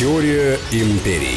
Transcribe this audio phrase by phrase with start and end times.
[0.00, 1.36] Теория империй.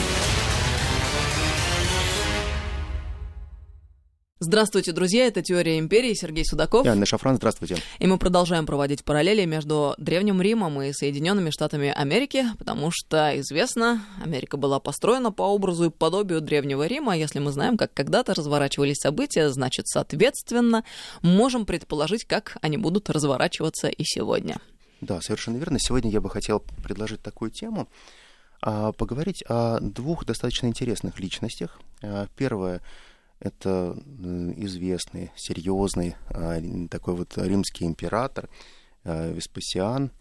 [4.39, 6.85] Здравствуйте, друзья, это «Теория империи», Сергей Судаков.
[6.85, 7.75] И Анна Шафран, здравствуйте.
[7.99, 14.01] И мы продолжаем проводить параллели между Древним Римом и Соединенными Штатами Америки, потому что, известно,
[14.23, 17.17] Америка была построена по образу и подобию Древнего Рима.
[17.17, 20.85] Если мы знаем, как когда-то разворачивались события, значит, соответственно,
[21.21, 24.55] можем предположить, как они будут разворачиваться и сегодня.
[25.01, 25.79] Да, совершенно верно.
[25.81, 27.89] Сегодня я бы хотел предложить такую тему,
[28.63, 31.79] поговорить о двух достаточно интересных личностях.
[32.01, 32.81] А, первое—
[33.39, 33.97] это
[34.55, 38.49] известный, серьезный а, такой вот римский император
[39.03, 40.11] а, Веспасиан.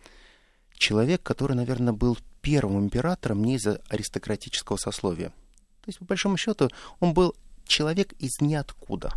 [0.74, 5.28] Человек, который, наверное, был первым императором не из-за аристократического сословия.
[5.28, 6.68] То есть, по большому счету,
[6.98, 9.12] он был человек из ниоткуда.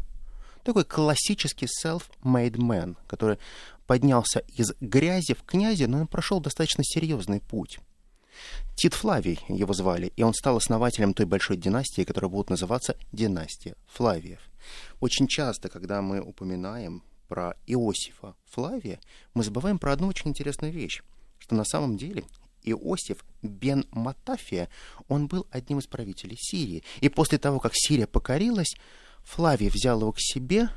[0.63, 3.39] Такой классический self-made man, который
[3.87, 7.79] поднялся из грязи в князи, но он прошел достаточно серьезный путь.
[8.75, 13.75] Тит Флавий его звали, и он стал основателем той большой династии, которая будет называться династия
[13.87, 14.39] Флавиев.
[14.99, 18.99] Очень часто, когда мы упоминаем про Иосифа Флавия,
[19.33, 21.01] мы забываем про одну очень интересную вещь,
[21.39, 22.25] что на самом деле
[22.63, 24.69] Иосиф бен Матафия,
[25.07, 26.83] он был одним из правителей Сирии.
[27.01, 28.75] И после того, как Сирия покорилась,
[29.23, 30.69] Флавий взял его к себе,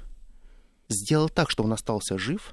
[0.89, 2.53] сделал так, что он остался жив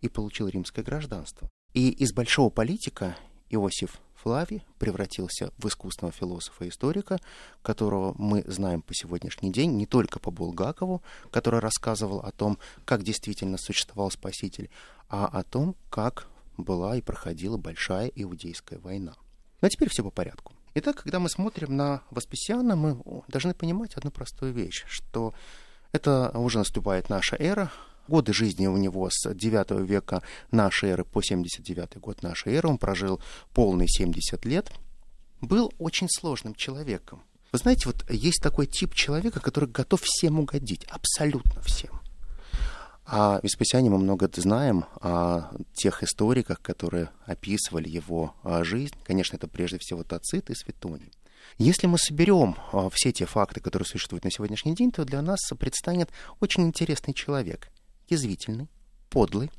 [0.00, 1.48] и получил римское гражданство.
[1.72, 3.16] И из большого политика
[3.50, 7.18] Иосиф Флавий превратился в искусственного философа и историка,
[7.60, 13.02] которого мы знаем по сегодняшний день не только по Булгакову, который рассказывал о том, как
[13.02, 14.70] действительно существовал Спаситель,
[15.10, 19.12] а о том, как была и проходила большая иудейская война.
[19.60, 20.54] Но теперь все по порядку.
[20.72, 25.34] Итак, когда мы смотрим на Васпасиана, мы должны понимать одну простую вещь, что
[25.92, 27.70] это уже наступает наша эра,
[28.08, 32.78] годы жизни у него с 9 века нашей эры по 79 год нашей эры, он
[32.78, 33.20] прожил
[33.52, 34.70] полные 70 лет,
[35.40, 37.22] был очень сложным человеком.
[37.52, 42.00] Вы знаете, вот есть такой тип человека, который готов всем угодить, абсолютно всем.
[43.06, 48.94] О Веспасиане мы много знаем, о тех историках, которые описывали его а, жизнь.
[49.04, 51.12] Конечно, это прежде всего Тацит и Светоний.
[51.58, 55.38] Если мы соберем а, все те факты, которые существуют на сегодняшний день, то для нас
[55.58, 56.10] предстанет
[56.40, 57.68] очень интересный человек
[58.08, 58.68] язвительный,
[59.10, 59.50] подлый,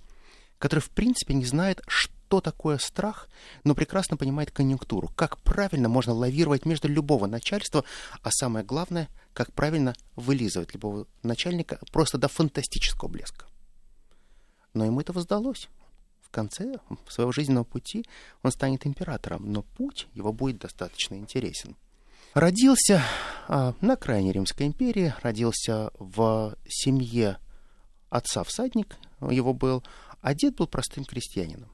[0.59, 3.29] который, в принципе, не знает, что такое страх,
[3.63, 7.83] но прекрасно понимает конъюнктуру, как правильно можно лавировать между любого начальства,
[8.22, 13.45] а самое главное, как правильно вылизывать любого начальника просто до фантастического блеска.
[14.73, 15.69] Но ему это воздалось.
[16.22, 18.06] В конце своего жизненного пути
[18.44, 21.75] он станет императором, но путь его будет достаточно интересен.
[22.33, 23.01] Родился
[23.47, 27.38] а, на крайне Римской империи, родился в семье
[28.09, 29.83] отца всадник его был,
[30.21, 31.69] а дед был простым крестьянином.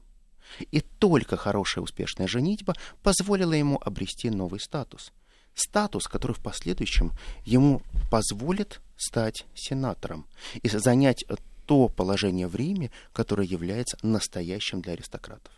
[0.70, 5.12] И только хорошая успешная женитьба позволила ему обрести новый статус.
[5.54, 7.12] Статус, который в последующем
[7.44, 10.26] ему позволит стать сенатором
[10.62, 11.24] и занять
[11.66, 15.52] то положение в Риме, которое является настоящим для аристократов.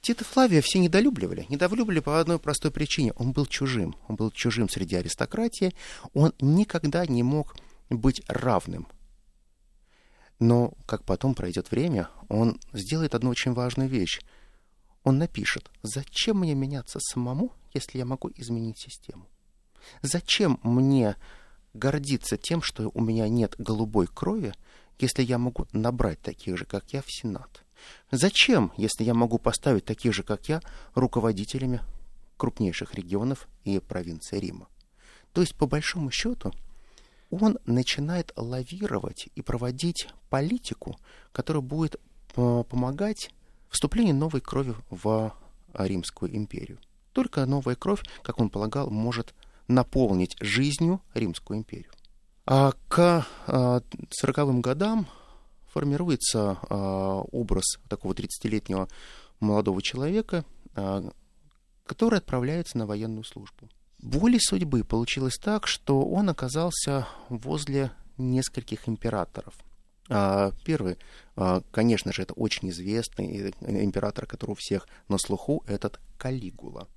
[0.00, 1.46] Тита Флавия все недолюбливали.
[1.48, 3.12] Недолюбливали по одной простой причине.
[3.12, 3.94] Он был чужим.
[4.08, 5.74] Он был чужим среди аристократии.
[6.12, 7.56] Он никогда не мог
[7.88, 8.88] быть равным
[10.42, 14.20] но как потом пройдет время, он сделает одну очень важную вещь.
[15.04, 19.28] Он напишет, зачем мне меняться самому, если я могу изменить систему?
[20.02, 21.14] Зачем мне
[21.74, 24.52] гордиться тем, что у меня нет голубой крови,
[24.98, 27.62] если я могу набрать таких же, как я, в Сенат?
[28.10, 30.60] Зачем, если я могу поставить таких же, как я,
[30.96, 31.82] руководителями
[32.36, 34.66] крупнейших регионов и провинции Рима?
[35.32, 36.52] То есть, по большому счету,
[37.32, 40.98] он начинает лавировать и проводить политику,
[41.32, 41.96] которая будет
[42.36, 43.30] э, помогать
[43.70, 45.32] вступлению новой крови в
[45.72, 46.78] Римскую империю.
[47.14, 49.34] Только новая кровь, как он полагал, может
[49.66, 51.90] наполнить жизнью Римскую империю.
[52.44, 55.06] А к э, сороковым годам
[55.72, 58.88] формируется э, образ такого 30-летнего
[59.40, 60.44] молодого человека,
[61.84, 63.68] который отправляется на военную службу.
[64.02, 69.54] Волей судьбы получилось так, что он оказался возле нескольких императоров.
[70.08, 70.98] А, первый,
[71.36, 76.88] а, конечно же, это очень известный император, который у всех на слуху, этот Калигула.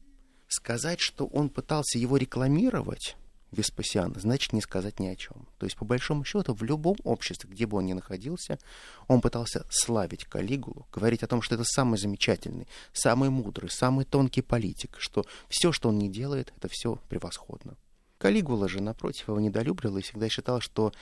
[0.48, 3.16] Сказать, что он пытался его рекламировать,
[3.56, 5.48] Веспасиан, значит не сказать ни о чем.
[5.58, 8.60] То есть, по большому счету, в любом обществе, где бы он ни находился,
[9.08, 14.42] он пытался славить Калигулу, говорить о том, что это самый замечательный, самый мудрый, самый тонкий
[14.42, 17.76] политик, что все, что он не делает, это все превосходно.
[18.18, 20.94] Калигула же, напротив, его недолюбливал и всегда считал, что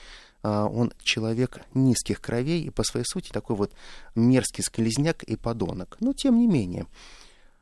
[0.42, 3.72] а, он человек низких кровей и по своей сути такой вот
[4.14, 5.96] мерзкий скользняк и подонок.
[6.00, 6.86] Но, тем не менее,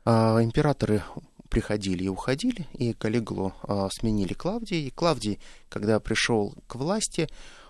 [0.05, 1.03] а, императоры
[1.53, 4.87] приходили и уходили, и Калигулу а, сменили Клавдий.
[4.87, 5.39] И Клавдий,
[5.69, 7.29] когда пришел к власти,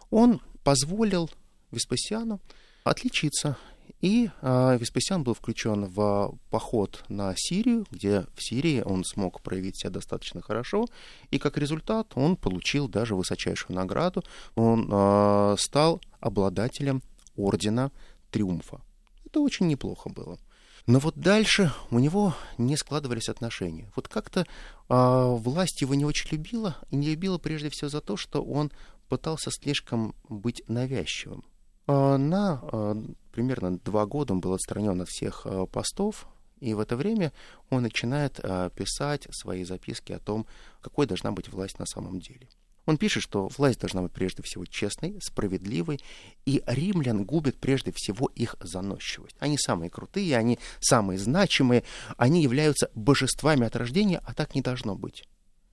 [0.10, 1.30] он позволил
[1.72, 2.40] Веспасиану
[2.86, 3.58] отличиться.
[4.00, 9.78] И э, Веспасиан был включен в поход на Сирию, где в Сирии он смог проявить
[9.80, 10.86] себя достаточно хорошо.
[11.32, 14.24] И как результат он получил даже высочайшую награду.
[14.56, 17.02] Он э, стал обладателем
[17.36, 17.92] ордена
[18.32, 18.80] Триумфа.
[19.26, 20.38] Это очень неплохо было.
[20.86, 23.90] Но вот дальше у него не складывались отношения.
[23.96, 24.46] Вот как-то э,
[24.90, 28.72] власть его не очень любила, и не любила прежде всего за то, что он
[29.08, 31.46] пытался слишком быть навязчивым.
[31.88, 32.96] Э, на э,
[33.32, 36.28] примерно два года он был отстранен от всех э, постов,
[36.60, 37.32] и в это время
[37.70, 40.46] он начинает э, писать свои записки о том,
[40.82, 42.50] какой должна быть власть на самом деле.
[42.86, 46.02] Он пишет, что власть должна быть прежде всего честной, справедливой,
[46.46, 49.38] и римлян губит прежде всего их заносчивость.
[49.40, 51.84] Они самые крутые, они самые значимые,
[52.18, 55.24] они являются божествами от рождения, а так не должно быть.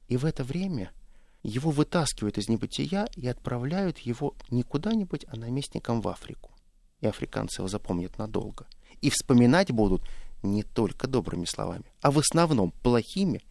[0.08, 0.92] И в это время
[1.42, 6.52] его вытаскивают из небытия и отправляют его не куда-нибудь, а наместником в Африку.
[7.00, 8.66] И африканцы его запомнят надолго.
[9.00, 10.02] И вспоминать будут
[10.42, 13.42] не только добрыми словами, а в основном плохими,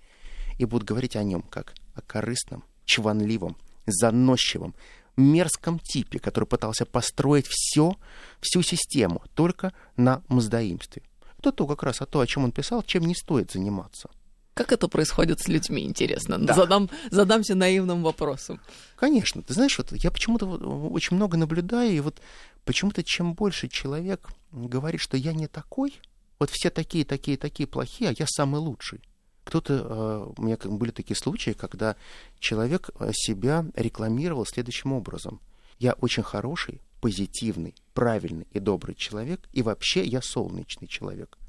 [0.58, 3.56] и будут говорить о нем как о корыстном, чванливом,
[3.86, 4.74] заносчивом,
[5.16, 7.96] мерзком типе, который пытался построить все,
[8.42, 11.04] всю систему только на мздоимстве.
[11.38, 14.10] Это то как раз о том, о чем он писал, чем не стоит заниматься.
[14.56, 16.38] Как это происходит с людьми, интересно?
[16.38, 16.54] Да.
[16.54, 18.60] Задам, задамся наивным вопросом.
[18.96, 19.42] Конечно.
[19.42, 22.20] Ты знаешь, вот я почему-то очень много наблюдаю, и вот
[22.66, 25.94] почему-то чем больше человек говорит, что я не такой,
[26.40, 29.00] вот все такие, такие, такие плохие, а я самый лучший.
[29.50, 31.96] Кто-то, э, у меня были такие случаи, когда
[32.38, 35.42] человек э, себя рекламировал следующим образом.
[35.80, 41.40] Я очень хороший, позитивный, правильный и добрый человек, и вообще я солнечный человек.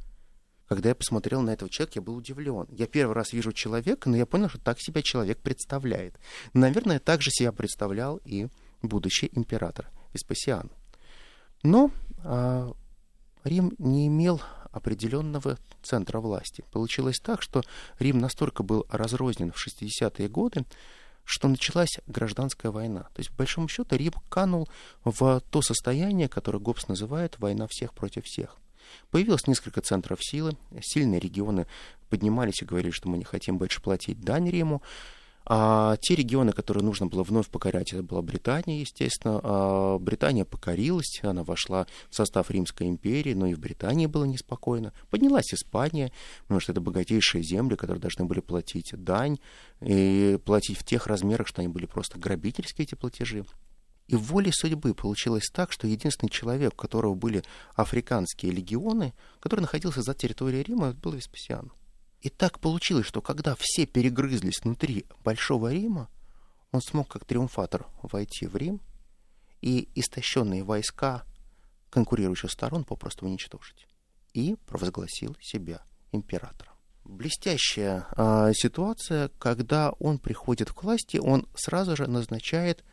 [0.66, 2.66] Когда я посмотрел на этого человека, я был удивлен.
[2.70, 6.18] Я первый раз вижу человека, но я понял, что так себя человек представляет.
[6.54, 8.46] Наверное, так же себя представлял и
[8.80, 10.70] будущий император Веспасиан.
[11.62, 11.90] Но
[12.24, 12.72] а,
[13.44, 16.64] Рим не имел определенного центра власти.
[16.72, 17.62] Получилось так, что
[17.98, 20.64] Рим настолько был разрознен в 60-е годы,
[21.24, 23.02] что началась гражданская война.
[23.14, 24.68] То есть, по большому счету, Рим канул
[25.04, 28.56] в то состояние, которое Гоббс называет «война всех против всех».
[29.10, 31.66] Появилось несколько центров силы, сильные регионы
[32.08, 34.82] поднимались и говорили, что мы не хотим больше платить дань Риму,
[35.52, 39.40] а те регионы, которые нужно было вновь покорять, это была Британия, естественно.
[39.42, 44.92] А Британия покорилась, она вошла в состав Римской империи, но и в Британии было неспокойно.
[45.10, 46.12] Поднялась Испания,
[46.42, 49.38] потому что это богатейшие земли, которые должны были платить дань,
[49.80, 53.44] и платить в тех размерах, что они были просто грабительские, эти платежи.
[54.06, 57.42] И в воле судьбы получилось так, что единственный человек, у которого были
[57.74, 61.72] африканские легионы, который находился за территорией Рима, был Веспасиан.
[62.20, 66.08] И так получилось, что когда все перегрызлись внутри Большого Рима,
[66.70, 68.80] он смог как триумфатор войти в Рим
[69.60, 71.24] и истощенные войска
[71.90, 73.86] конкурирующих сторон попросту уничтожить.
[74.32, 75.82] И провозгласил себя
[76.12, 76.74] императором.
[77.04, 82.84] Блестящая э, ситуация, когда он приходит к власти, он сразу же назначает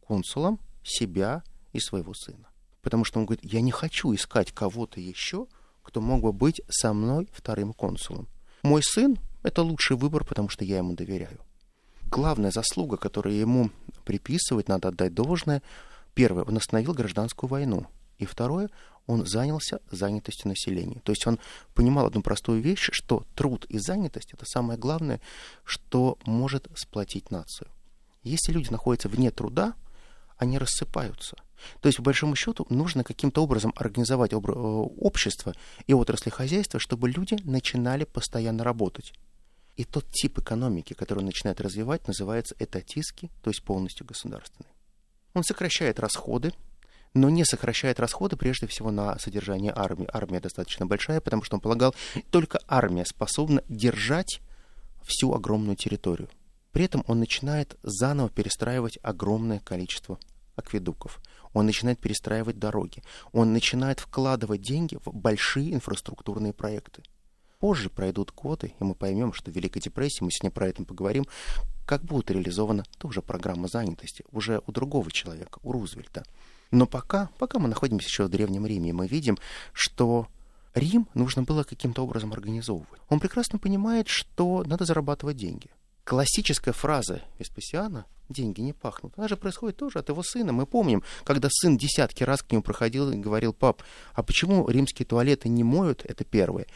[0.00, 1.42] консулом себя
[1.72, 2.48] и своего сына.
[2.80, 5.48] Потому что он говорит, я не хочу искать кого-то еще,
[5.82, 8.28] кто мог бы быть со мной вторым консулом.
[8.66, 11.38] Мой сын— это лучший выбор, потому что я ему доверяю.
[12.10, 13.70] Главная заслуга, которую ему
[14.04, 15.62] приписывать, надо отдать должное.
[16.14, 17.86] Первое, он остановил гражданскую войну.
[18.18, 18.68] И второе,
[19.06, 21.00] он занялся занятостью населения.
[21.04, 21.38] То есть он
[21.74, 25.20] понимал одну простую вещь, что труд и занятость— это самое главное,
[25.62, 27.70] что может сплотить нацию.
[28.24, 29.74] Если люди находятся вне труда,
[30.38, 31.36] они рассыпаются.
[31.80, 34.48] То есть, по большому счету, нужно каким-то образом организовать об...
[34.48, 35.54] Э, общество
[35.86, 39.12] и отрасли хозяйства, чтобы люди начинали постоянно работать.
[39.76, 44.70] И тот тип экономики, который он начинает развивать, называется этатистский, то есть полностью государственный.
[45.34, 46.52] Он сокращает расходы,
[47.12, 50.08] но не сокращает расходы прежде всего на содержание армии.
[50.12, 51.94] Армия достаточно большая, потому что он полагал,
[52.30, 54.40] только армия способна держать
[55.04, 56.28] всю огромную территорию.
[56.76, 60.18] При этом он начинает заново перестраивать огромное количество
[60.56, 61.22] акведуков.
[61.54, 63.02] Он начинает перестраивать дороги.
[63.32, 67.02] Он начинает вкладывать деньги в большие инфраструктурные проекты.
[67.60, 71.24] Позже пройдут годы, и мы поймем, что в Великой депрессии, мы сегодня про это поговорим,
[71.86, 76.24] как будет реализована тоже программа занятости, уже у другого человека, у Рузвельта.
[76.72, 79.38] Но пока, пока мы находимся еще в Древнем Риме, мы видим,
[79.72, 80.26] что
[80.74, 83.00] Рим нужно было каким-то образом организовывать.
[83.08, 85.70] Он прекрасно понимает, что надо зарабатывать деньги
[86.06, 90.52] классическая фраза Веспасиана «деньги не пахнут», она же происходит тоже от его сына.
[90.52, 93.82] Мы помним, когда сын десятки раз к нему проходил и говорил, пап,
[94.14, 96.66] а почему римские туалеты не моют, это первое.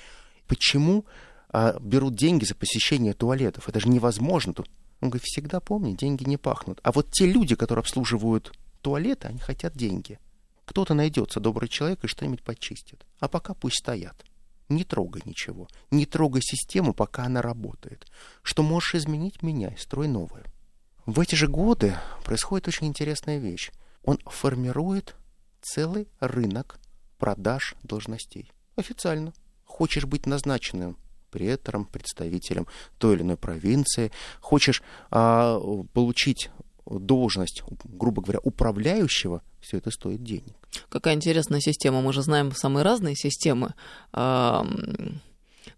[0.48, 1.06] Почему
[1.48, 3.68] а, берут деньги за посещение туалетов.
[3.68, 4.52] Это же невозможно.
[4.52, 4.68] Тут
[5.00, 6.80] он говорит, всегда помни, деньги не пахнут.
[6.82, 10.18] А вот те люди, которые обслуживают туалеты, они хотят деньги.
[10.64, 13.04] Кто-то найдется, добрый человек, и что-нибудь почистит.
[13.18, 14.24] А пока пусть стоят.
[14.70, 15.68] Не трогай ничего.
[15.90, 18.06] Не трогай систему, пока она работает.
[18.42, 20.44] Что можешь изменить, меняй, строй новую.
[21.06, 23.72] В эти же годы происходит очень интересная вещь.
[24.04, 25.16] Он формирует
[25.60, 26.78] целый рынок
[27.18, 28.52] продаж должностей.
[28.76, 29.32] Официально.
[29.64, 30.96] Хочешь быть назначенным
[31.32, 35.58] претором, представителем той или иной провинции, хочешь а,
[35.92, 36.50] получить
[36.90, 40.54] должность, грубо говоря, управляющего, все это стоит денег.
[40.88, 42.00] Какая интересная система.
[42.00, 43.74] Мы же знаем самые разные системы
[44.12, 44.62] э,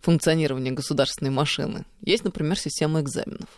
[0.00, 1.85] функционирования государственной машины.
[2.02, 3.49] Есть, например, система экзаменов.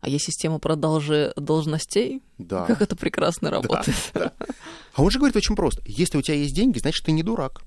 [0.00, 2.22] А есть система продажи должностей?
[2.38, 2.66] Да.
[2.66, 3.96] Как это прекрасно работает.
[4.14, 4.46] Да, да.
[4.94, 5.82] А он же говорит очень просто.
[5.86, 7.62] Если у тебя есть деньги, значит, ты не дурак.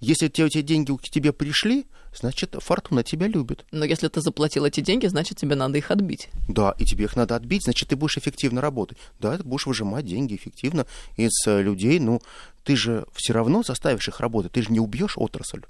[0.00, 3.64] Если те, эти деньги к тебе пришли, значит, фортуна тебя любит.
[3.70, 6.28] Но если ты заплатил эти деньги, значит, тебе надо их отбить.
[6.48, 8.98] Да, и тебе их надо отбить, значит, ты будешь эффективно работать.
[9.20, 10.86] Да, ты будешь выжимать деньги эффективно
[11.16, 11.98] из э, людей.
[11.98, 12.20] Ну,
[12.64, 15.62] ты же все равно заставишь их работать, ты же не убьешь отрасль.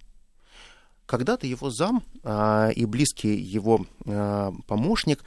[1.07, 5.23] Когда-то его зам а, и близкий его а, помощник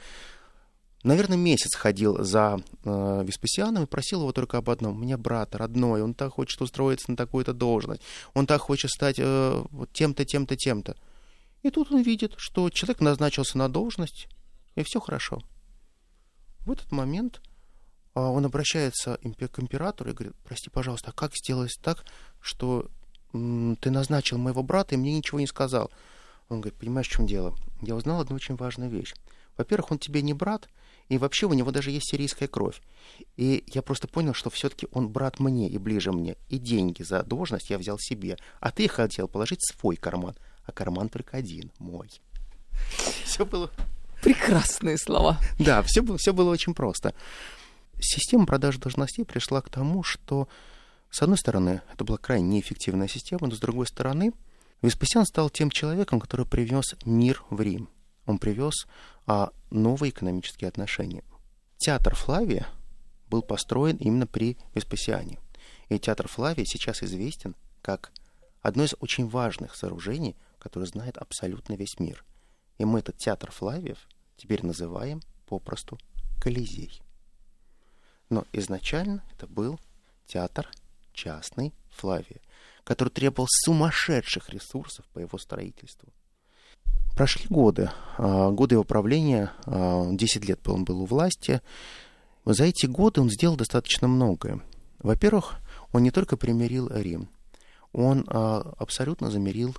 [1.08, 4.96] наверное, месяц ходил за э, Веспасианом и просил его только об одном.
[4.96, 8.02] У меня брат родной, он так хочет устроиться на такую-то должность,
[8.34, 10.96] он так хочет стать э, вот тем-то, тем-то, тем-то.
[11.62, 14.28] И тут он видит, что человек назначился на должность,
[14.76, 15.42] и все хорошо.
[16.60, 17.40] В этот момент
[18.14, 22.04] э, он обращается к императору и говорит, прости, пожалуйста, а как сделать так,
[22.40, 22.88] что
[23.32, 25.90] э, ты назначил моего брата и мне ничего не сказал?
[26.48, 27.54] Он говорит, понимаешь, в чем дело?
[27.80, 29.14] Я узнал одну очень важную вещь.
[29.56, 30.68] Во-первых, он тебе не брат,
[31.08, 32.80] и вообще у него даже есть сирийская кровь.
[33.36, 36.36] И я просто понял, что все-таки он брат мне и ближе мне.
[36.48, 38.36] И деньги за должность я взял себе.
[38.60, 40.36] А ты хотел положить свой карман.
[40.64, 42.10] А карман только один, мой.
[43.24, 43.70] Все было...
[44.22, 45.38] Прекрасные слова.
[45.60, 47.14] Да, все было, все было очень просто.
[48.00, 50.48] Система продажи должностей пришла к тому, что,
[51.08, 54.32] с одной стороны, это была крайне неэффективная система, но с другой стороны,
[54.82, 57.88] Веспасиан стал тем человеком, который привез мир в Рим.
[58.28, 58.86] Он привез
[59.26, 61.24] а новые экономические отношения.
[61.78, 62.68] Театр Флавия
[63.28, 65.38] был построен именно при Веспасиане.
[65.88, 68.12] И театр Флавия сейчас известен как
[68.60, 72.22] одно из очень важных сооружений, которое знает абсолютно весь мир.
[72.76, 73.98] И мы этот театр Флавиев
[74.36, 75.98] теперь называем попросту
[76.38, 77.00] Колизей.
[78.28, 79.80] Но изначально это был
[80.26, 80.70] театр
[81.14, 82.42] частный Флавия,
[82.84, 86.12] который требовал сумасшедших ресурсов по его строительству.
[87.18, 91.60] Прошли годы, а, годы его правления, 10 а, лет он был у власти.
[92.44, 94.62] За эти годы он сделал достаточно многое.
[95.00, 95.56] Во-первых,
[95.90, 97.28] он не только примирил Рим,
[97.92, 99.74] он а, абсолютно замерил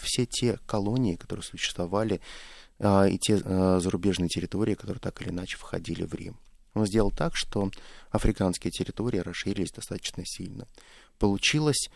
[0.00, 2.20] все те колонии, которые существовали,
[2.80, 6.38] и те зарубежные территории, которые так или иначе входили в Рим.
[6.74, 7.70] Он сделал так, что
[8.10, 10.66] африканские территории расширились достаточно сильно.
[11.20, 11.88] Получилась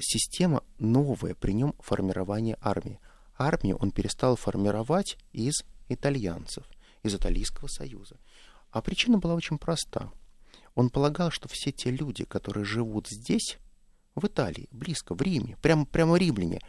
[0.00, 2.98] система новая при нем формирования армии
[3.36, 6.64] армию он перестал формировать из итальянцев,
[7.02, 8.16] из Италийского союза.
[8.70, 10.10] А причина была очень проста.
[10.74, 13.58] Он полагал, что все те люди, которые живут здесь,
[14.14, 16.60] в Италии, близко, в Риме, прямо, прямо римляне,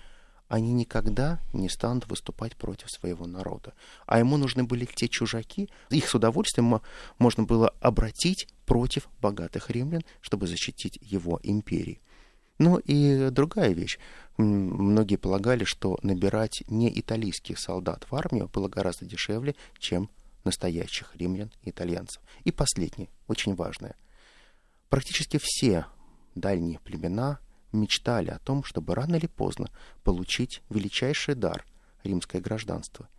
[0.48, 3.74] они никогда не станут выступать против своего народа.
[4.06, 6.82] А ему нужны были те чужаки, их с удовольствием
[7.18, 12.02] можно было обратить против богатых римлян, чтобы защитить его империи.
[12.58, 14.00] Ну и другая вещь.
[14.38, 20.10] Многие полагали, что набирать не итальянских солдат в армию было гораздо дешевле, чем
[20.44, 22.22] настоящих римлян и итальянцев.
[22.44, 23.96] И последнее, очень важное.
[24.90, 25.86] Практически все
[26.36, 27.40] дальние племена
[27.72, 29.70] мечтали о том, чтобы рано или поздно
[30.04, 31.66] получить величайший дар–
[32.06, 33.10] римское гражданство.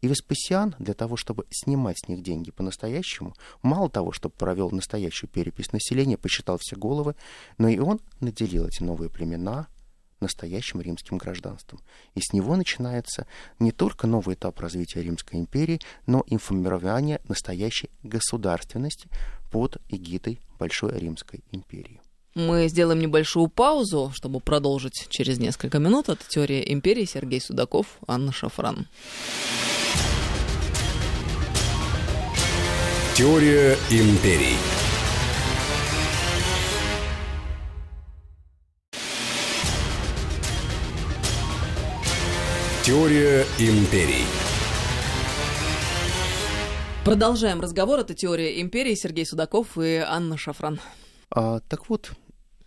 [0.00, 5.30] И Веспасиан для того, чтобы снимать с них деньги по-настоящему, мало того, чтобы провел настоящую
[5.30, 7.14] перепись населения, посчитал все головы,
[7.58, 9.68] но и он наделил эти новые племена
[10.20, 11.80] настоящим римским гражданством.
[12.14, 13.26] И с него начинается
[13.58, 19.08] не только новый этап развития Римской империи, но и формирование настоящей государственности
[19.50, 22.00] под эгидой Большой Римской империи.
[22.36, 26.10] Мы сделаем небольшую паузу, чтобы продолжить через несколько минут.
[26.10, 28.88] Это «Теория империи» Сергей Судаков, Анна Шафран.
[33.14, 34.58] Теория империй.
[42.84, 44.26] Теория империй.
[47.02, 48.00] Продолжаем разговор.
[48.00, 48.94] Это «Теория империи».
[48.94, 50.78] Сергей Судаков и Анна Шафран.
[51.30, 52.12] А, так вот,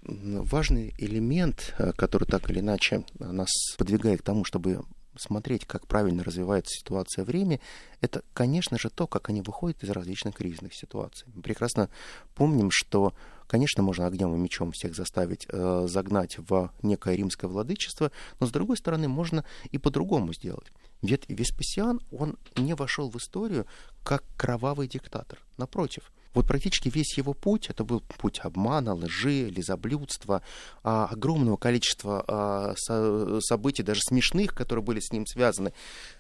[0.10, 4.82] важный элемент, э, который так или иначе нас подвигает к тому, чтобы
[5.16, 7.60] смотреть, как правильно развивается ситуация в Риме,
[8.02, 11.28] это, конечно же, то, как они выходят из различных кризисных ситуаций.
[11.34, 11.90] Мы прекрасно
[12.36, 13.14] помним, что,
[13.50, 18.52] конечно, можно огнем и мечом всех заставить э, загнать в некое римское владычество, но, с
[18.52, 20.72] другой стороны, можно и по-другому сделать.
[21.02, 23.66] Ведь Веспасиан, он не вошел в историю
[24.04, 25.40] как кровавый диктатор.
[25.58, 30.44] Напротив, вот практически весь его путь, это был путь обмана, лжи, лизоблюдства,
[30.84, 35.74] а, огромного количества а, со, событий, даже смешных, которые были с ним связаны.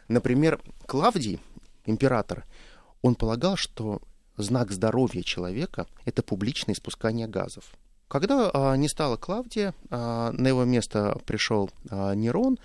[0.07, 1.39] Например, Клавдий,
[1.85, 2.45] император,
[3.03, 4.01] он полагал, что
[4.41, 7.65] знак здоровья человека— это публичное испускание газов.
[8.07, 12.57] Когда а, не стало Клавдия, а, на его место пришел а, Нерон,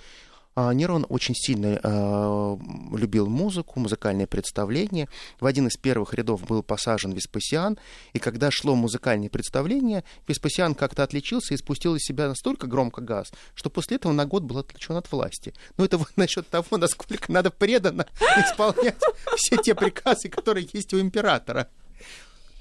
[0.56, 2.56] Нерон очень сильно э,
[2.96, 5.08] любил музыку, музыкальные представления.
[5.40, 7.76] В один из первых рядов был посажен Веспасиан,
[8.12, 13.32] и когда шло музыкальное представление, Веспасиан как-то отличился и спустил из себя настолько громко газ,
[13.54, 15.54] что после этого на год был отвлечен от власти.
[15.76, 18.96] Но это вот насчет того, насколько надо преданно исполнять
[19.36, 21.68] все те приказы, которые есть у императора.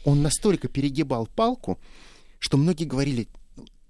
[0.04, 1.80] Он настолько перегибал палку,
[2.40, 3.28] что многие говорили,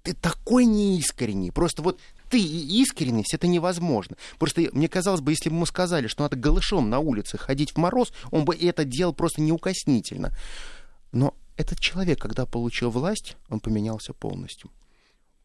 [0.04, 1.50] ты такой неискренний.
[1.50, 4.16] Просто вот ты и искренность, это невозможно.
[4.38, 7.78] Просто мне казалось бы, если бы ему сказали, что надо голышом на улице ходить в
[7.78, 10.36] мороз, он бы это делал просто неукоснительно.
[11.10, 14.70] Но этот человек, когда получил власть, он поменялся полностью.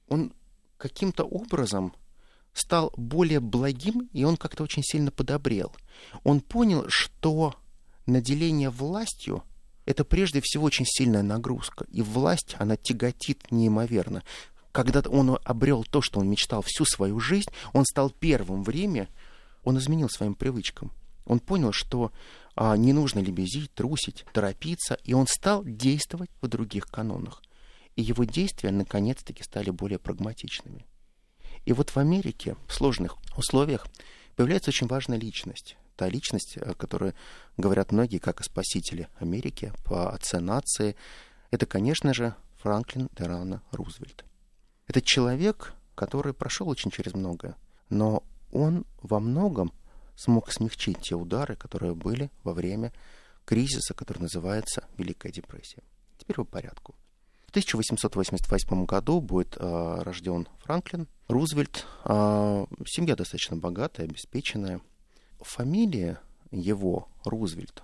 [0.09, 0.33] Он
[0.77, 1.93] каким-то образом
[2.51, 5.73] стал более благим, и он как-то очень сильно подобрел.
[6.23, 7.55] Он понял, что
[8.05, 9.43] наделение властью
[9.89, 11.87] это прежде всего очень сильная нагрузка.
[11.91, 14.21] И власть, она тяготит неимоверно
[14.71, 19.07] когда он обрел то, что он мечтал всю свою жизнь, он стал первым в Риме,
[19.63, 20.91] он изменил своим привычкам.
[21.25, 22.11] Он понял, что
[22.55, 27.41] а, не нужно лебезить, трусить, торопиться, и он стал действовать в других канонах.
[27.95, 30.85] И его действия наконец-таки стали более прагматичными.
[31.65, 33.85] И вот в Америке, в сложных условиях,
[34.35, 35.77] появляется очень важная личность.
[35.95, 37.13] Та личность, о которой
[37.57, 40.95] говорят многие как о спасителе Америки по отце нации,
[41.51, 44.25] это, конечно же, Франклин Дерано Рузвельт.
[44.89, 47.55] Это человек, который прошел очень через многое,
[47.89, 49.71] но он во многом
[50.15, 52.91] смог смягчить те удары, которые были во время
[53.45, 55.83] кризиса, который называется Великая депрессия.
[56.17, 56.95] Теперь по порядку.
[57.45, 61.85] В 1888 году будет э, рожден Франклин Рузвельт.
[62.05, 64.81] Э, семья достаточно богатая, обеспеченная.
[65.39, 67.83] Фамилия его, Рузвельт,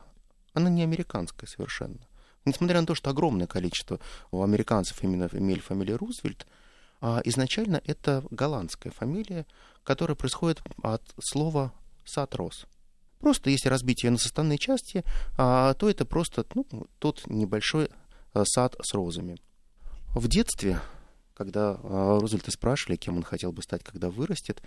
[0.54, 2.00] она не американская совершенно.
[2.46, 4.00] Несмотря на то, что огромное количество
[4.32, 6.48] американцев именно имели фамилию Рузвельт,
[7.02, 9.46] изначально это голландская фамилия,
[9.84, 11.74] которая происходит от слова
[12.06, 12.66] «сатрос».
[13.20, 15.04] Просто если разбить ее на составные части,
[15.38, 16.66] а, то это просто ну,
[17.00, 17.90] тот небольшой
[18.34, 19.38] а, сад с розами.
[20.14, 20.80] В детстве,
[21.34, 24.62] когда а, Рузвельта спрашивали, кем он хотел бы стать, когда вырастет,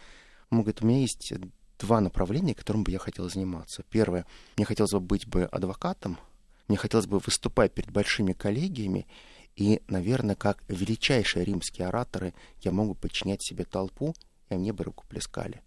[0.50, 1.32] он говорит, у меня есть
[1.78, 3.84] два направления, которым бы я хотел заниматься.
[3.90, 6.18] Первое, мне хотелось бы быть бы адвокатом,
[6.66, 9.06] мне хотелось бы выступать перед большими коллегиями,
[9.58, 14.14] и, наверное, как величайшие римские ораторы, я могу подчинять себе толпу,
[14.50, 15.62] и мне бы руку плескали.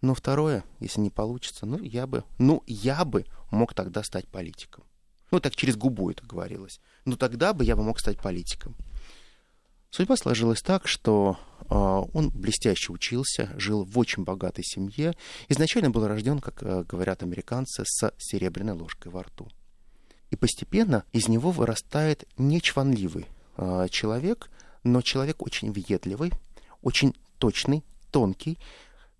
[0.00, 4.84] Но второе, если не получится, ну, я бы, ну, я бы мог тогда стать политиком.
[5.32, 6.80] Ну, так через губу это говорилось.
[7.04, 8.76] Ну, тогда бы я бы мог стать политиком.
[9.90, 15.14] Судьба сложилась так, что э, он блестяще учился, жил в очень богатой семье.
[15.48, 19.48] Изначально был рожден, как э, говорят американцы, с серебряной ложкой во рту.
[20.32, 23.26] И постепенно из него вырастает не чванливый
[23.58, 24.50] э, человек,
[24.82, 26.32] но человек очень въедливый,
[26.80, 28.58] очень точный, тонкий,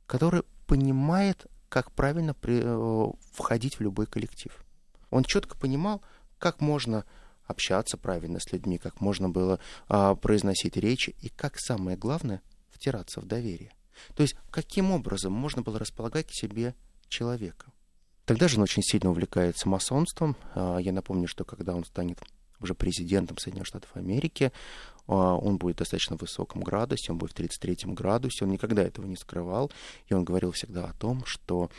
[0.07, 4.64] который понимает, как правильно при, э, входить в любой коллектив.
[5.11, 6.01] Он четко понимал,
[6.38, 7.05] как можно
[7.44, 13.20] общаться правильно с людьми, как можно было э, произносить речи и как самое главное втираться
[13.20, 13.72] в доверие.
[14.16, 16.75] То есть каким образом можно было располагать к себе
[17.09, 17.66] человека.
[18.24, 20.37] Тогда же он очень сильно увлекается масонством.
[20.54, 22.20] А, я напомню, что когда он станет
[22.61, 24.52] уже президентом Соединенных Штатов Америки,
[25.06, 29.06] а, он будет в достаточно высоком градусе, он будет в 33-м градусе, он никогда этого
[29.06, 29.72] не скрывал,
[30.06, 31.70] и он говорил всегда о том, что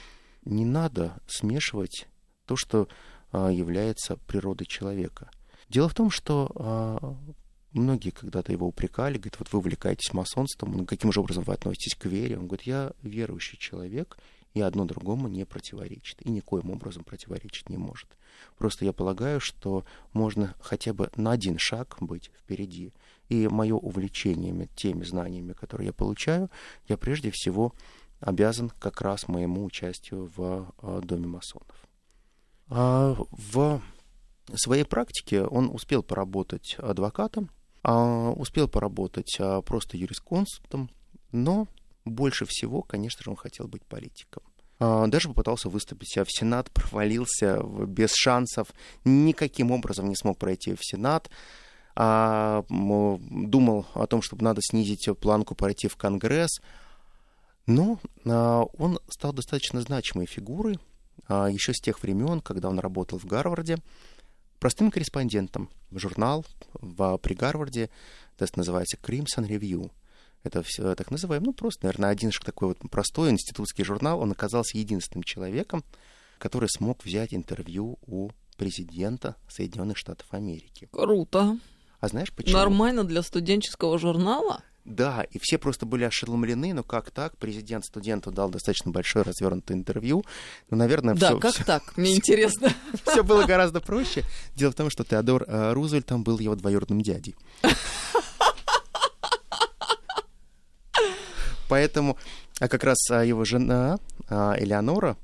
[0.44, 2.08] не надо смешивать
[2.46, 2.90] то, что
[3.32, 5.32] а, является природой человека.
[5.70, 7.18] Дело в том, что
[7.72, 11.96] многие когда-то его упрекали, говорят, вот вы увлекаетесь масонством, ну, каким же образом вы относитесь
[11.96, 12.38] к вере?
[12.38, 14.18] Он говорит, я верующий человек,
[14.54, 18.08] и одно другому не противоречит, и никоим образом противоречить не может.
[18.58, 22.94] Просто я полагаю, что можно хотя бы на один шаг быть впереди.
[23.30, 26.52] И мое увлечение теми знаниями, которые я получаю,
[26.88, 27.74] я прежде всего
[28.20, 31.88] обязан как раз моему участию в а, Доме масонов.
[32.68, 33.82] А в
[34.56, 37.50] своей практике он успел поработать адвокатом,
[37.82, 40.90] а, успел поработать просто юрисконсультом,
[41.32, 41.68] но
[42.06, 44.44] больше всего, конечно же, он хотел быть политиком.
[44.80, 48.68] А, даже попытался выступить себя в Сенат, провалился без шансов,
[49.06, 51.30] никаким образом не смог пройти в Сенат.
[51.96, 56.60] А, думал о том, чтобы надо снизить планку, пройти в Конгресс.
[57.66, 60.80] Но а, он стал достаточно значимой фигурой
[61.30, 63.78] еще с тех времен, когда он работал в Гарварде,
[64.60, 67.90] простым корреспондентом журнал в, при Гарварде,
[68.38, 69.90] это называется Crimson Review–
[70.44, 74.78] это все так называемый, ну, просто, наверное, один такой вот простой институтский журнал, он оказался
[74.78, 75.84] единственным человеком,
[76.38, 80.90] который смог взять интервью у президента Соединенных Штатов Америки.
[80.92, 81.58] Круто.
[82.00, 82.58] А знаешь почему?
[82.58, 84.62] Нормально для студенческого журнала?
[84.86, 87.38] Да, и все просто были ошеломлены, но как так?
[87.38, 90.26] Президент студенту дал достаточно большое развернутое интервью.
[90.70, 91.40] Ну, наверное, да, все...
[91.40, 91.96] как все, так?
[91.96, 92.74] Мне интересно.
[93.06, 94.24] Все было гораздо проще.
[94.56, 97.36] Дело в том, что Теодор э, Рузвельт там был его двоюродным дядей.
[101.70, 102.18] Поэтому,
[102.60, 104.00] а как раз а, его жена
[104.30, 105.18] а, Элеонора,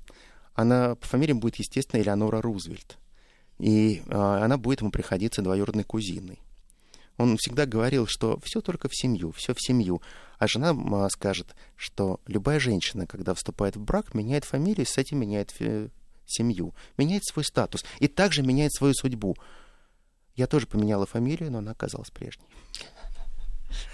[0.56, 2.98] она по фамилии будет, естественно, Элеонора Рузвельт.
[3.60, 6.40] И а, она будет ему приходиться двоюродной кузиной.
[7.18, 10.02] Он всегда говорил, что все только в семью, все в семью.
[10.38, 10.74] А жена
[11.10, 15.90] скажет, что любая женщина, когда вступает в брак, меняет фамилию, с этим меняет э,
[16.26, 19.36] семью, меняет свой статус и также меняет свою судьбу.
[20.36, 22.48] Я тоже поменяла фамилию, но она оказалась прежней.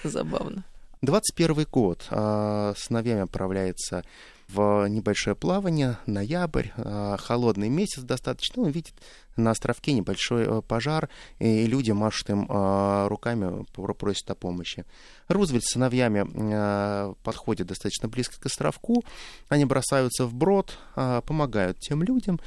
[0.03, 0.63] Забавно.
[1.05, 2.05] 21 год.
[2.09, 4.03] А, сыновьями отправляется
[4.47, 8.63] в небольшое плавание, ноябрь, а, холодный месяц достаточно.
[8.63, 8.93] Он видит
[9.37, 14.85] на островке небольшой э, пожар, и люди машут им а, руками, просят о помощи.
[15.27, 19.03] Рузвельт с сыновьями подходит достаточно близко к островку,
[19.49, 22.39] они бросаются в брод, помогают тем людям,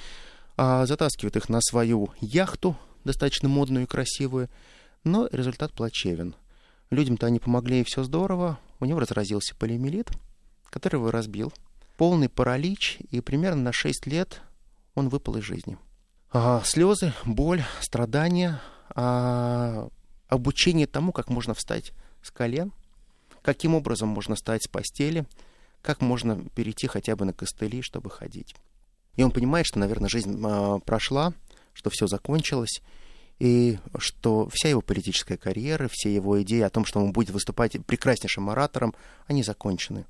[0.57, 4.49] затаскивают их на свою яхту, достаточно модную и красивую,
[5.05, 6.35] но результат плачевен–
[6.91, 8.59] Людям-то они помогли, и все здорово.
[8.81, 10.11] У него разразился полиомиелит,
[10.71, 11.53] который его разбил.
[11.97, 14.41] Полный паралич, и примерно на 6 лет
[14.95, 15.77] он выпал из жизни.
[16.31, 19.89] А, слезы, боль, страдания, а,
[20.29, 22.73] обучение тому, как можно встать с колен,
[23.43, 25.27] каким образом можно встать с постели,
[25.83, 28.55] как можно перейти хотя бы на костыли, чтобы ходить.
[29.17, 31.33] И он понимает, что, наверное, жизнь а, прошла,
[31.73, 32.83] что все закончилось,
[33.39, 37.85] и что вся его политическая карьера, все его идеи о том, что он будет выступать
[37.87, 38.95] прекраснейшим оратором,
[39.27, 40.07] они закончены.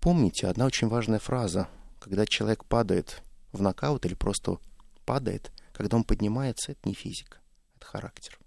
[0.00, 1.68] Помните, одна очень важная фраза,
[2.00, 4.58] когда человек падает в нокаут или просто
[5.04, 7.38] падает, когда он поднимается, это не физика,
[7.76, 8.38] это характер.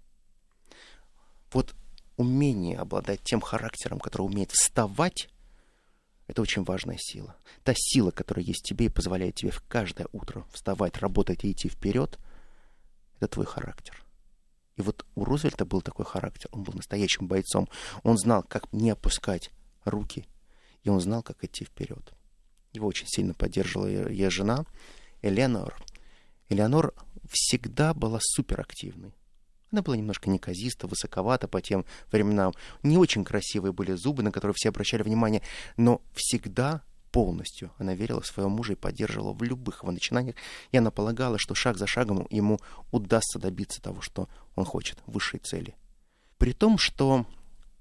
[1.52, 1.74] Вот
[2.16, 5.28] умение обладать тем характером, который умеет вставать,
[6.26, 7.34] это очень важная сила.
[7.64, 11.50] Та сила, которая есть в тебе и позволяет тебе в каждое утро вставать, работать и
[11.50, 12.18] идти вперед,
[13.18, 14.04] это твой характер.
[14.80, 16.48] И вот у Рузвельта был такой характер.
[16.52, 17.68] Он был настоящим бойцом.
[18.02, 19.50] Он знал, как не опускать
[19.84, 20.24] руки,
[20.84, 22.14] и он знал, как идти вперед.
[22.72, 24.64] Его очень сильно поддерживала ее жена
[25.20, 25.76] Элеонор.
[26.48, 26.94] Элеонор
[27.30, 29.14] всегда была суперактивной.
[29.70, 32.54] Она была немножко неказиста, высоковата по тем временам.
[32.82, 35.42] Не очень красивые были зубы, на которые все обращали внимание,
[35.76, 37.70] но всегда полностью.
[37.78, 40.36] Она верила в своего мужа и поддерживала в любых его начинаниях.
[40.72, 42.58] И она полагала, что шаг за шагом ему
[42.90, 45.74] удастся добиться того, что он хочет, высшей цели.
[46.38, 47.26] При том, что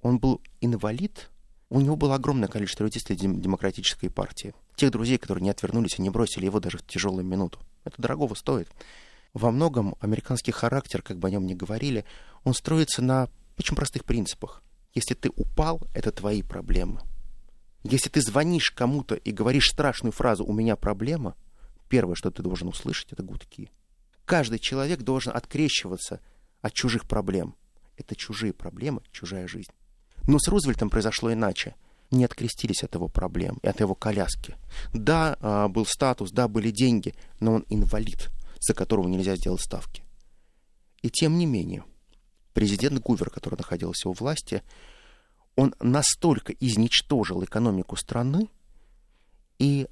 [0.01, 1.29] он был инвалид,
[1.69, 4.53] у него было огромное количество родителей демократической партии.
[4.75, 7.59] Тех друзей, которые не отвернулись и не бросили его даже в тяжелую минуту.
[7.83, 8.67] Это дорогого стоит.
[9.33, 12.05] Во многом американский характер, как бы о нем ни говорили,
[12.43, 14.63] он строится на очень простых принципах.
[14.93, 17.01] Если ты упал, это твои проблемы.
[17.83, 21.35] Если ты звонишь кому-то и говоришь страшную фразу «у меня проблема»,
[21.87, 23.71] первое, что ты должен услышать, это гудки.
[24.25, 26.21] Каждый человек должен открещиваться
[26.61, 27.55] от чужих проблем.
[27.97, 29.71] Это чужие проблемы, чужая жизнь.
[30.27, 31.75] Но с Рузвельтом произошло иначе.
[32.11, 34.55] Не открестились от его проблем и от его коляски.
[34.93, 40.03] Да, а, был статус, да, были деньги, но он инвалид, за которого нельзя сделать ставки.
[41.01, 41.83] И тем не менее,
[42.53, 44.63] президент Гувер, который находился у власти,
[45.59, 48.49] он настолько изничтожил экономику страны,
[49.57, 49.87] и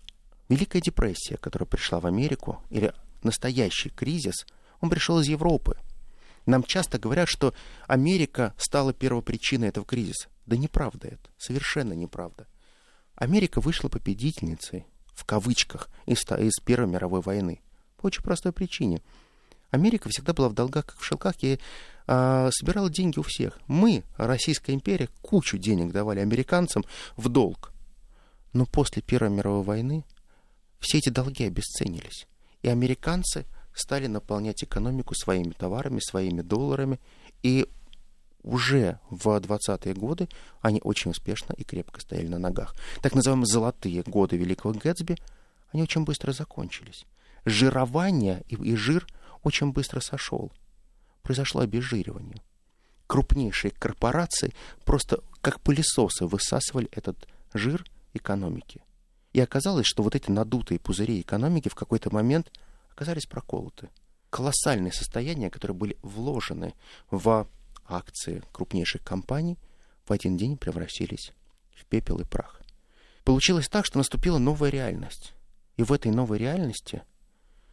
[0.48, 4.46] Великая депрессия, которая пришла в Америку, или настоящий кризис,
[4.80, 5.78] он пришел из Европы.
[6.46, 7.54] Нам часто говорят, что
[7.86, 10.30] Америка стала первопричиной этого кризиса.
[10.46, 12.48] Да неправда это, совершенно неправда.
[13.16, 17.60] Америка вышла победительницей, в кавычках, из, из Первой мировой войны.
[17.98, 19.02] По очень простой причине.
[19.72, 21.60] Америка всегда была в долгах, как в шелках, и
[22.08, 23.60] а, собирала деньги у всех.
[23.68, 26.86] Мы, Российская империя, кучу денег давали американцам
[27.18, 27.74] в долг.
[28.54, 30.06] Но после Первой мировой войны
[30.80, 32.28] все эти долги обесценились.
[32.62, 37.00] И американцы стали наполнять экономику своими товарами, своими долларами.
[37.44, 37.68] И
[38.42, 40.30] уже в 20-е годы
[40.62, 42.74] они очень успешно и крепко стояли на ногах.
[43.02, 45.18] Так называемые золотые годы Великого Гэтсби,
[45.74, 47.06] они очень быстро закончились.
[47.46, 49.06] Жирование и, и жир
[49.44, 50.52] очень быстро сошел.
[51.24, 52.42] Произошло обезжиривание.
[53.08, 54.54] Крупнейшие корпорации
[54.86, 58.82] просто как пылесосы высасывали этот жир экономики.
[59.34, 62.52] И оказалось, что вот эти надутые пузыри экономики в какой-то момент
[62.92, 63.90] оказались проколоты.
[64.30, 66.74] Колоссальные состояния, которые были вложены
[67.12, 67.48] в
[67.88, 69.58] акции крупнейших компаний,
[70.06, 71.34] в один день превратились
[71.76, 72.62] в пепел и прах.
[73.24, 75.34] Получилось так, что наступила новая реальность.
[75.76, 77.04] И в этой новой реальности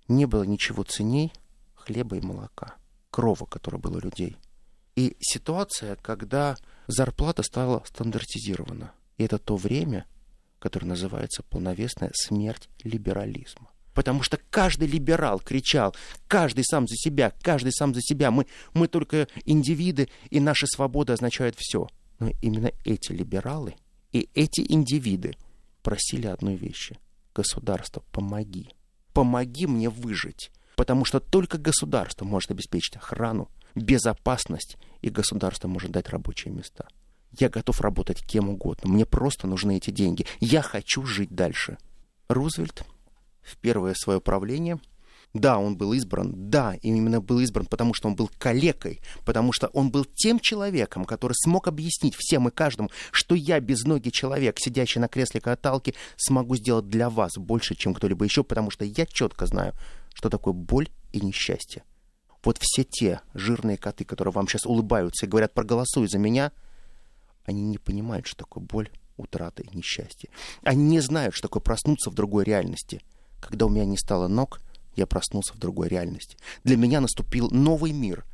[0.09, 1.33] не было ничего ценней
[1.75, 2.75] хлеба и молока,
[3.15, 4.37] крова, которое было у людей.
[4.97, 6.57] И ситуация, когда
[6.89, 8.91] зарплата стала стандартизирована.
[9.19, 10.07] И это то время,
[10.59, 13.71] которое называется полновесная смерть либерализма.
[13.95, 15.95] Потому что каждый либерал кричал,
[16.27, 18.33] каждый сам за себя, каждый сам за себя.
[18.33, 21.87] Мы, мы только индивиды, и наша свобода означает все.
[22.19, 23.77] Но именно эти либералы
[24.11, 25.37] и эти индивиды
[25.85, 26.99] просили одной вещи.
[27.33, 28.71] Государство, помоги.
[29.13, 30.51] Помоги мне выжить.
[30.77, 36.89] Потому что только государство может обеспечить охрану, безопасность, и государство может дать рабочие места.
[37.39, 38.91] Я готов работать кем угодно.
[38.91, 40.27] Мне просто нужны эти деньги.
[40.41, 41.79] Я хочу жить дальше.
[42.29, 42.85] Рузвельт
[43.43, 44.81] в первое свое правление–
[45.35, 49.67] да, он был избран, да, именно был избран, потому что он был калекой, потому что
[49.69, 55.01] он был тем человеком, который смог объяснить всем и каждому, что я безногий человек, сидящий
[55.01, 59.47] на кресле каталки, смогу сделать для вас больше, чем кто-либо еще, потому что я четко
[59.47, 59.75] знаю,
[60.15, 61.85] что такое боль и несчастье.
[62.43, 66.53] Вот все те жирные коты, которые вам сейчас улыбаются и говорят, проголосуй за меня,
[67.45, 70.31] они не понимают, что такое боль, утрата и несчастье.
[70.63, 73.03] Они не знают, что такое проснуться в другой реальности.
[73.41, 74.61] Когда у меня не стало ног,
[74.97, 76.37] я проснулся в другой реальности.
[76.63, 78.25] Для меня наступил новый мир.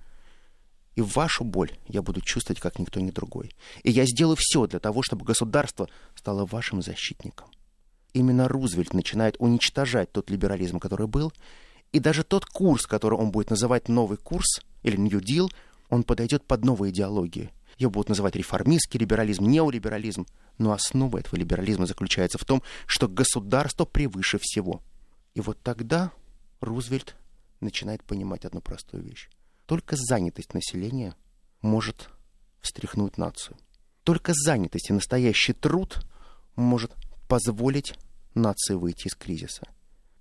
[0.96, 3.52] И вашу боль я буду чувствовать, как никто не другой.
[3.82, 7.48] И я сделаю все для того, чтобы государство стало вашим защитником.
[8.12, 11.32] Именно Рузвельт начинает уничтожать тот либерализм, который был,
[11.92, 15.53] и даже тот курс, который он будет называть новый курс или New Deal,
[15.88, 17.50] он подойдет под новые идеологии.
[17.79, 20.26] Ее будут называть реформистский либерализм, неолиберализм.
[20.59, 24.83] Но основа этого либерализма заключается в том, что государство превыше всего.
[25.35, 26.12] И вот тогда
[26.61, 27.16] Рузвельт
[27.61, 29.29] начинает понимать одну простую вещь.
[29.66, 31.14] Только занятость населения
[31.62, 32.11] может
[32.61, 33.57] встряхнуть нацию.
[34.05, 36.05] Только занятость и настоящий труд
[36.57, 36.92] может
[37.29, 37.94] позволить
[38.35, 39.62] нации выйти из кризиса.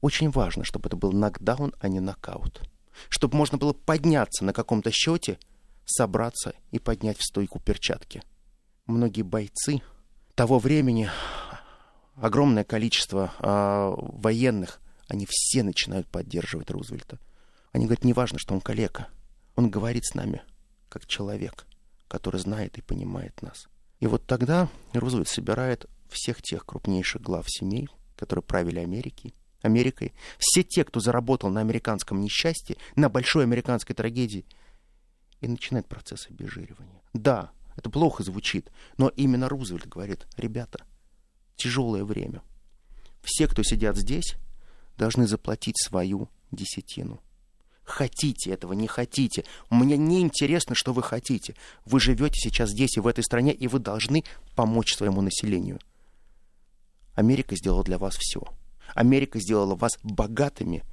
[0.01, 2.61] Очень важно, чтобы это был нокдаун, а не нокаут.
[3.09, 5.39] Чтобы можно было подняться на каком-то счете,
[5.85, 8.21] собраться и поднять в стойку перчатки.
[8.85, 9.81] Многие бойцы
[10.35, 11.09] того времени,
[12.15, 17.19] огромное количество э, военных– они все начинают поддерживать Рузвельта.
[17.71, 19.09] Они говорят, неважно, что он калека.
[19.55, 20.43] Он говорит с нами,
[20.87, 21.65] как человек,
[22.07, 23.67] который знает и понимает нас.
[23.99, 30.63] И вот тогда Рузвельт собирает всех тех крупнейших глав семей, которые правили Америкой, Америкой, все
[30.63, 34.45] те, кто заработал на американском несчастье, на большой американской трагедии,
[35.41, 37.01] и начинает процесс обезжиривания.
[37.13, 40.83] Да, это плохо звучит, но именно Рузвельт говорит, ребята,
[41.55, 42.41] тяжелое время.
[43.21, 44.35] Все, кто сидят здесь,
[44.97, 47.21] должны заплатить свою десятину.
[47.83, 49.45] Хотите этого, не хотите.
[49.69, 51.55] Мне не интересно, что вы хотите.
[51.85, 54.23] Вы живете сейчас здесь и в этой стране, и вы должны
[54.55, 55.79] помочь своему населению.
[57.15, 58.43] Америка сделала для вас все.
[58.95, 60.83] Америка сделала вас богатыми.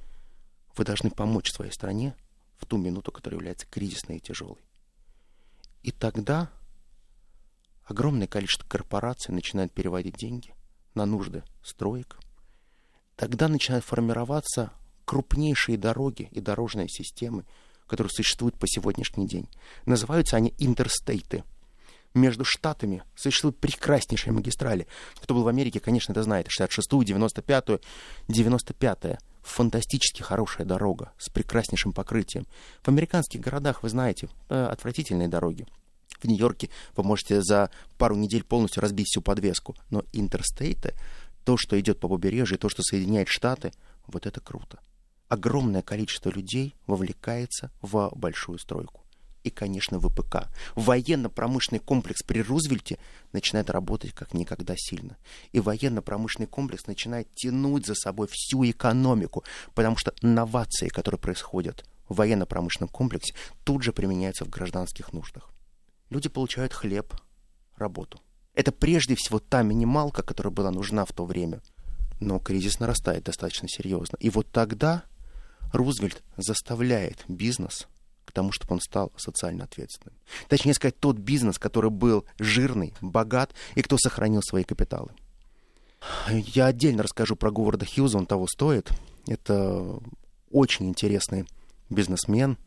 [0.75, 2.15] Вы должны помочь своей стране
[2.57, 4.61] в ту минуту, которая является кризисной и тяжелой.
[5.83, 6.49] И тогда
[7.85, 10.53] огромное количество корпораций начинает переводить деньги
[10.93, 12.19] на нужды строек,
[13.15, 14.71] тогда начинают формироваться
[15.05, 17.45] крупнейшие дороги и дорожные системы,
[17.87, 19.47] которые существуют по сегодняшний день.
[19.85, 21.43] Называются они интерстейты.
[22.13, 24.87] Между штатами существуют прекраснейшие магистрали.
[25.21, 26.47] Кто был в Америке, конечно, это знает.
[26.47, 27.79] 66-ю, 95-ю,
[28.27, 29.19] 95-я.
[29.43, 32.47] Фантастически хорошая дорога с прекраснейшим покрытием.
[32.81, 35.67] В американских городах, вы знаете, э, отвратительные дороги.
[36.19, 39.75] В Нью-Йорке вы можете за пару недель полностью разбить всю подвеску.
[39.89, 40.95] Но интерстейты
[41.43, 43.71] то, что идет по побережью, то, что соединяет Штаты,
[44.05, 44.79] вот это круто.
[45.29, 49.06] Огромное количество людей вовлекается в большую стройку.
[49.47, 50.49] И, конечно, ВПК.
[50.75, 52.99] Военно-промышленный комплекс при Рузвельте
[53.31, 55.15] начинает работать как никогда сильно.
[55.53, 62.15] И военно-промышленный комплекс начинает тянуть за собой всю экономику, потому что новации, которые происходят в
[62.15, 63.33] военно-промышленном комплексе,
[63.63, 65.49] тут же применяются в гражданских нуждах.
[66.09, 67.13] Люди получают хлеб,
[67.77, 68.19] работу.
[68.53, 71.61] Это прежде всего та минималка, которая была нужна в то время.
[72.19, 74.17] Но кризис нарастает достаточно серьезно.
[74.19, 75.03] И вот тогда
[75.71, 77.87] Рузвельт заставляет бизнес
[78.37, 80.15] тому, чтобы он стал социально ответственным.
[80.47, 85.09] Точнее сказать, тот бизнес, который был жирный, богат и кто сохранил свои капиталы.
[86.29, 88.91] Я отдельно расскажу про Говарда Хьюза, он того стоит.
[89.25, 89.99] Это
[90.51, 91.47] очень интересный
[91.89, 92.59] бизнесмен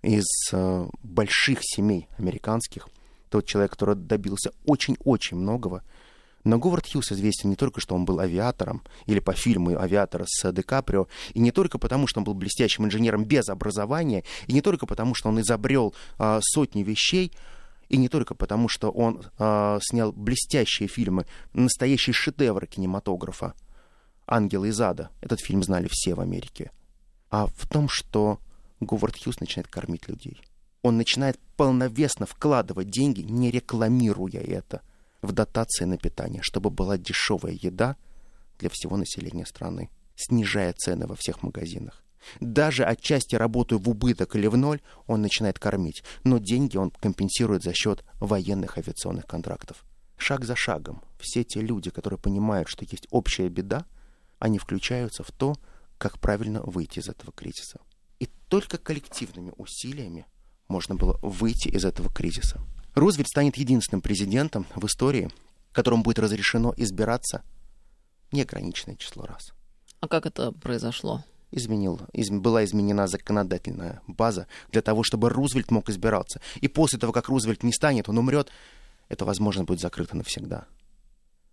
[0.00, 2.88] из э, больших семей американских.
[3.28, 5.84] Тот человек, который добился очень-очень многого.
[6.44, 10.52] Но Говард Хьюз известен не только, что он был авиатором, или по фильму «Авиатор» с
[10.52, 14.60] Ди Каприо, и не только потому, что он был блестящим инженером без образования, и не
[14.60, 17.32] только потому, что он изобрел а, сотни вещей,
[17.88, 23.54] и не только потому, что он а, снял блестящие фильмы, настоящие шедевры кинематографа.
[24.26, 25.10] «Ангелы из ада».
[25.20, 26.70] Этот фильм знали все в Америке.
[27.30, 28.38] А в том, что
[28.80, 30.42] Говард Хьюз начинает кормить людей.
[30.82, 34.82] Он начинает полновесно вкладывать деньги, не рекламируя это,
[35.22, 37.96] в дотации на питание, чтобы была дешевая еда
[38.58, 42.02] для всего населения страны, снижая цены во всех магазинах.
[42.40, 47.62] Даже отчасти работая в убыток или в ноль, он начинает кормить, но деньги он компенсирует
[47.62, 49.84] за счет военных авиационных контрактов.
[50.16, 53.86] Шаг за шагом все те люди, которые понимают, что есть общая беда,
[54.38, 55.56] они включаются в то,
[55.98, 57.80] как правильно выйти из этого кризиса.
[58.20, 60.26] И только коллективными усилиями
[60.68, 62.60] можно было выйти из этого кризиса.
[62.94, 65.30] Рузвельт станет единственным президентом в истории,
[65.72, 67.42] которому будет разрешено избираться
[68.32, 69.52] неограниченное число раз.
[70.00, 71.24] А как это произошло?
[71.52, 76.40] изменил, из, была изменена законодательная база для того, чтобы Рузвельт мог избираться.
[76.60, 78.50] И после того, как Рузвельт не станет, он умрет,
[79.08, 80.64] это, возможно, будет закрыто навсегда.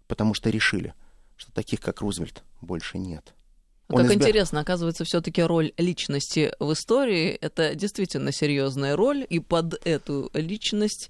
[0.08, 0.93] Потому что решили,
[1.36, 3.34] что таких, как Рузвельт, больше нет.
[3.89, 4.28] А как избир...
[4.28, 11.10] интересно, оказывается, все-таки роль личности в истории это действительно серьезная роль, и под эту личность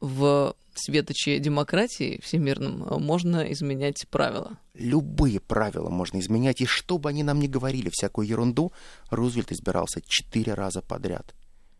[0.00, 4.58] в светоче демократии всемирном э, можно изменять правила?
[4.74, 8.72] Любые правила можно изменять, и что бы они нам ни говорили, всякую ерунду,
[9.10, 11.34] Рузвельт избирался четыре раза подряд.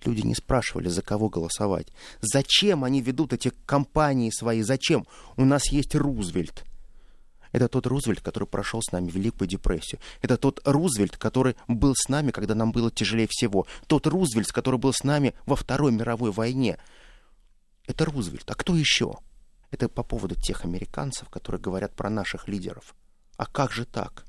[0.05, 1.89] Люди не спрашивали, за кого голосовать.
[2.21, 4.63] Зачем они ведут эти кампании свои?
[4.63, 5.07] Зачем?
[5.37, 6.65] У нас есть Рузвельт.
[7.53, 10.01] Это тот Рузвельт, который прошел с нами Великую депрессию.
[10.23, 13.67] Это тот Рузвельт, который был с нами, когда нам было тяжелее всего.
[13.87, 16.79] Тот Рузвельт, который был с нами во Второй мировой войне.
[17.87, 18.49] Это Рузвельт.
[18.51, 19.17] А кто еще?
[19.71, 22.95] Это по поводу тех американцев, которые говорят про наших лидеров.
[23.37, 24.25] А как же так?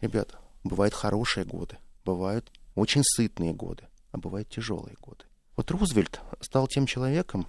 [0.00, 5.24] Ребята, бывают хорошие годы, бывают очень сытные годы, а бывают тяжелые годы.
[5.56, 7.46] Вот Рузвельт стал тем человеком,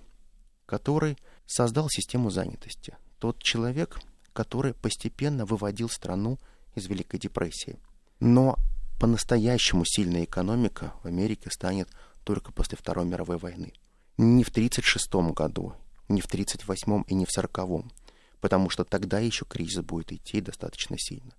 [0.66, 2.96] который создал систему занятости.
[3.20, 4.00] Тот человек,
[4.36, 6.38] который постепенно выводил страну
[6.76, 7.80] из Великой депрессии.
[8.20, 8.58] Но
[9.00, 11.90] по-настоящему сильная экономика в Америке станет
[12.24, 13.74] только после Второй мировой войны
[14.18, 15.74] не в 1936 году,
[16.08, 17.92] не в 1938 и не в 1940,
[18.40, 21.34] потому что тогда еще кризис будет идти достаточно сильно.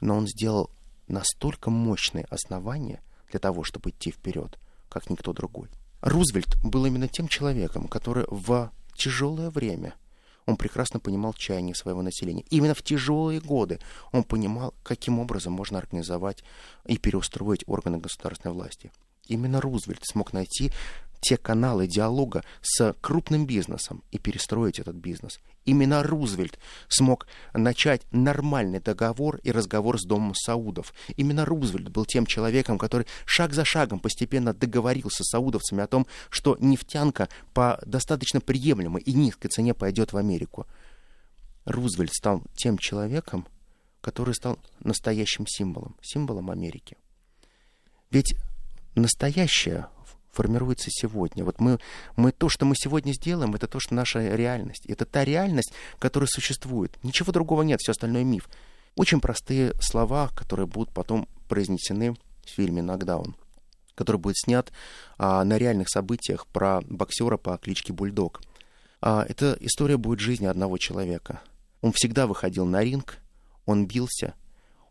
[0.00, 0.70] Но он сделал
[1.08, 5.68] настолько мощные основания для того, чтобы идти вперед, как никто другой.
[6.00, 9.94] Рузвельт был именно тем человеком, который в тяжелое время
[10.46, 12.44] он прекрасно понимал чаяние своего населения.
[12.50, 13.80] Именно в тяжелые годы
[14.12, 16.44] он понимал, каким образом можно организовать
[16.86, 18.92] и переустроить органы государственной власти.
[19.26, 20.72] Именно Рузвельт смог найти
[21.26, 25.40] те каналы диалога с крупным бизнесом и перестроить этот бизнес.
[25.64, 30.94] Именно Рузвельт смог начать нормальный договор и разговор с Домом Саудов.
[31.16, 36.06] Именно Рузвельт был тем человеком, который шаг за шагом постепенно договорился с саудовцами о том,
[36.30, 40.68] что нефтянка по достаточно приемлемой и низкой цене пойдет в Америку.
[41.64, 43.48] Рузвельт стал тем человеком,
[44.00, 46.96] который стал настоящим символом, символом Америки.
[48.12, 48.36] Ведь
[48.94, 49.88] настоящее
[50.36, 51.44] формируется сегодня.
[51.44, 51.78] Вот мы,
[52.14, 54.86] мы то, что мы сегодня сделаем, это то, что наша реальность.
[54.86, 56.96] Это та реальность, которая существует.
[57.02, 58.48] Ничего другого нет, все остальное миф.
[58.94, 63.36] Очень простые слова, которые будут потом произнесены в фильме «Нокдаун»,
[63.94, 64.72] который будет снят
[65.18, 68.42] а, на реальных событиях про боксера по кличке Бульдог.
[69.00, 71.40] А, эта история будет жизни одного человека.
[71.82, 73.18] Он всегда выходил на ринг,
[73.66, 74.34] он бился,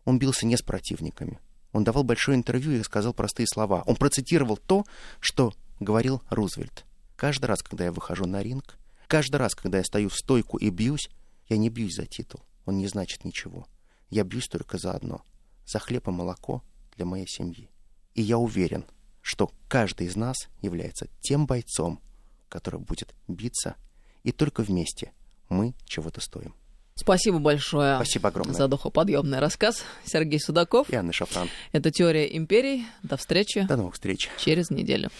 [0.04, 1.40] он бился не с противниками,
[1.72, 3.82] он давал большое интервью и сказал простые слова.
[3.86, 4.84] Он процитировал то,
[5.20, 6.84] что говорил Рузвельт.
[7.16, 8.76] Каждый раз, когда я выхожу на ринг,
[9.06, 11.08] каждый раз, когда я стою в стойку и бьюсь,
[11.48, 12.40] я не бьюсь за титул.
[12.64, 13.66] Он не значит ничего.
[14.10, 15.22] Я бьюсь только за одно.
[15.66, 16.62] За хлеб и молоко
[16.96, 17.70] для моей семьи.
[18.14, 18.84] И я уверен,
[19.20, 22.00] что каждый из нас является тем бойцом,
[22.48, 23.76] который будет биться,
[24.22, 25.12] и только вместе
[25.48, 26.54] мы чего-то стоим.
[26.98, 28.54] Спасибо большое Спасибо огромное.
[28.54, 29.84] за духоподъемный рассказ.
[30.04, 30.88] Сергей Судаков.
[30.90, 31.48] И Анна Шафран.
[31.72, 32.86] Это «Теория империй».
[33.02, 33.62] До встречи.
[33.68, 34.30] До новых встреч.
[34.38, 35.10] Через неделю.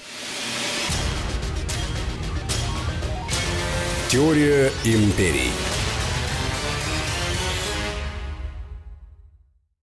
[4.09, 5.51] Теория империй.